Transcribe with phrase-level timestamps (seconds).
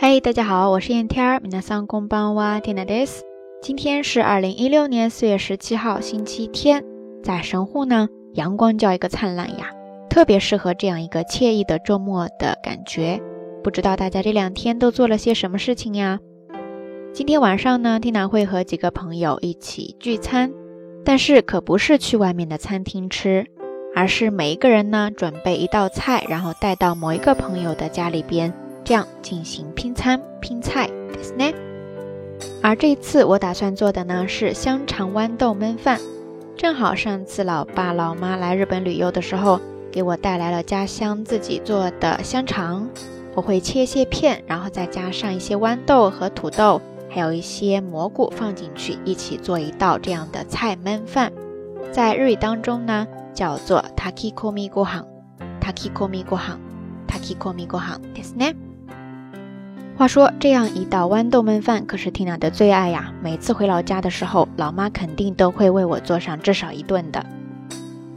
[0.00, 1.40] 嗨，大家好，我是燕天儿。
[1.40, 3.22] 皆さんこんばんは、テナです。
[3.62, 6.84] 今天是二零一六年四月十七号，星期天。
[7.22, 9.70] 在神户呢，阳光叫一个灿烂呀，
[10.08, 13.20] 特别适合这样一个惬意的周末的感觉。
[13.64, 16.20] 不知道大家这两天都做了些什么事情呀？
[17.12, 20.52] 今天晚上呢，Tina 会和几个朋友一起聚餐，
[21.04, 23.46] 但是可不是去外面的餐厅吃，
[23.94, 28.52] 而是每一个人呢准备一道菜，然后带到某一个朋友的家里边。
[28.90, 30.88] 这样进行拼餐拼菜，
[31.20, 31.52] s 呢？
[32.62, 35.98] 而这次我打算做的呢是香肠豌豆焖饭，
[36.56, 42.88] 正好上次老爸老妈来日本旅游的时候，给我带来了家乡自己做的香肠，
[43.34, 51.32] 我会切些片，然后再加上一些豌豆和土豆，还有一些蘑菇放进去，一起做一道这样的菜焖饭，
[51.90, 58.54] 在日语当中呢叫做 takikomi gohan，takikomi gohan，takikomi gohan，ですね。
[60.00, 63.12] 话说，这样一道豌豆焖饭可是 Tina 的最爱呀！
[63.22, 67.24] 每次回老家的时候，老妈肯定都会为我做上至少一顿的。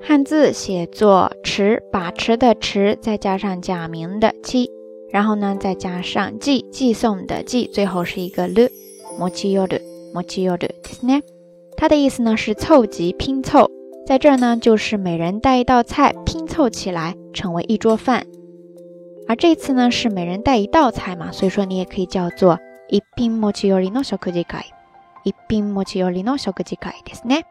[0.00, 4.70] 汉字写作持，把持的持，再加上假名的七，
[5.10, 11.22] 然后呢再加上寄，寄送的寄，最后是一个 lu，mochiyoru，mochiyoru，ですね。
[11.76, 13.68] 它的意思呢是凑集、拼凑。
[14.06, 18.24] 在这儿呢，就是每人带一道菜拼凑起来成为一桌饭，
[19.26, 22.58] 而这次呢是每人带一道菜嘛，所以说你也可以叫做
[22.88, 24.64] 一品持ち寄りの食事会，
[25.24, 27.42] 一品持ち寄りの食事会ですね。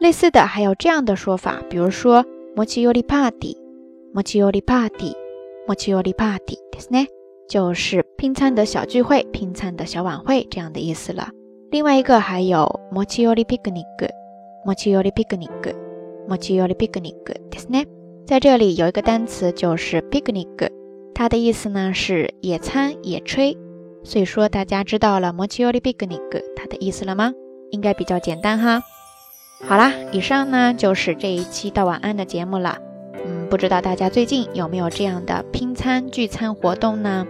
[0.00, 2.24] 类似的还有这样的说法，比如说
[2.56, 3.56] 持ち寄りパーティー、
[4.12, 5.14] 持ち寄りパーティー、
[5.68, 7.06] 持ち寄りパーティーですね，
[7.48, 11.28] 就是拼餐的小聚会、拼餐的小晚会这样的意思了。
[11.70, 14.10] 另外一个还有持ち寄りピクニック。
[14.64, 15.74] 持ち寄りピクニック，
[16.28, 17.86] 持ち寄りピクニックですね。
[18.26, 20.70] 在这里有一个单词就是 picnic，
[21.14, 23.56] 它的意思呢是野餐、野炊。
[24.02, 27.32] 所以说大家知道了持ち寄りピクニック它的意思了吗？
[27.70, 28.82] 应该比较简单哈。
[29.66, 32.78] 好啦，以上呢就是这一期到晚安的节目了。
[33.14, 37.26] 嗯，不知道大家最近有没有这样的拼餐聚餐活动呢？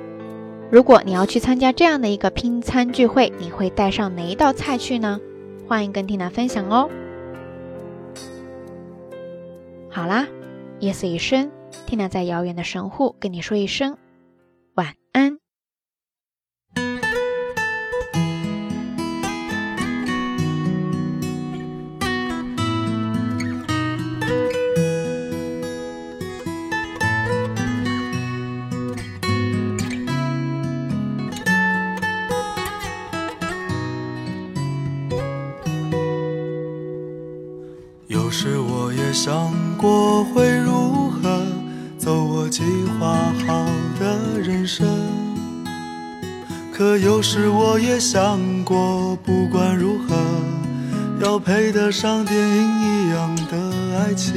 [0.71, 5.21] 如果你要去参加这样的一个拼餐聚会，你会带上哪一道菜去呢？
[5.69, 6.91] 欢迎跟缇娜分享哦。
[9.94, 10.26] 好啦，
[10.80, 11.52] 夜色已深，
[11.86, 13.98] 缇娜在遥远的神户跟你说一声
[14.76, 15.38] 晚安。
[38.08, 41.42] 有时我也想我会如何
[41.98, 42.62] 走我计
[43.00, 43.16] 划
[43.48, 43.66] 好
[44.00, 44.88] 的人生，
[46.72, 50.16] 可有时我也想过，不管如何，
[51.24, 54.32] 要配得上电影一样的爱情。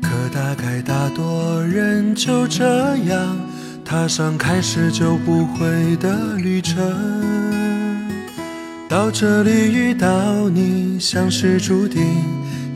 [0.00, 3.36] 可大概大多人就这样
[3.84, 6.82] 踏上开始就不会的旅程。
[8.88, 12.02] 到这里遇到你，像是注定，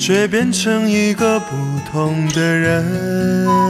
[0.00, 1.54] 却变成一个不
[1.92, 3.69] 同的人。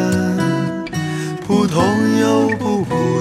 [1.51, 1.83] 不痛
[2.17, 3.20] 又不苦。